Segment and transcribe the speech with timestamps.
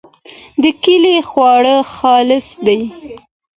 [0.61, 2.79] د کلي خواړه خالص دي.